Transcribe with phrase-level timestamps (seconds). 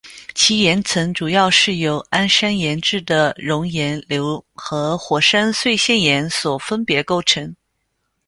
[0.33, 7.55] 其岩层主要是由安山岩质的熔岩流和火山碎屑岩所分别构成。